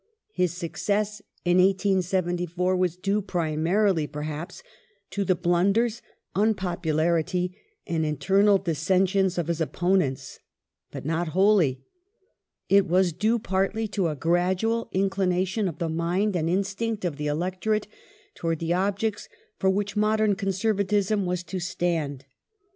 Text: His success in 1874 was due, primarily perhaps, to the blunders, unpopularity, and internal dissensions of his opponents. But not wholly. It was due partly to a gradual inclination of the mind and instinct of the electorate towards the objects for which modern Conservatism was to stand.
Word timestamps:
His 0.31 0.51
success 0.51 1.21
in 1.45 1.57
1874 1.57 2.75
was 2.75 2.95
due, 2.97 3.21
primarily 3.21 4.07
perhaps, 4.07 4.63
to 5.11 5.23
the 5.23 5.35
blunders, 5.35 6.01
unpopularity, 6.35 7.55
and 7.85 8.03
internal 8.03 8.57
dissensions 8.57 9.37
of 9.37 9.45
his 9.47 9.61
opponents. 9.61 10.39
But 10.89 11.05
not 11.05 11.27
wholly. 11.37 11.83
It 12.67 12.87
was 12.87 13.13
due 13.13 13.37
partly 13.37 13.87
to 13.89 14.07
a 14.07 14.15
gradual 14.15 14.89
inclination 14.91 15.67
of 15.67 15.77
the 15.77 15.87
mind 15.87 16.35
and 16.35 16.49
instinct 16.49 17.05
of 17.05 17.17
the 17.17 17.27
electorate 17.27 17.85
towards 18.33 18.59
the 18.59 18.73
objects 18.73 19.29
for 19.59 19.69
which 19.69 19.95
modern 19.95 20.33
Conservatism 20.33 21.27
was 21.27 21.43
to 21.43 21.59
stand. 21.59 22.25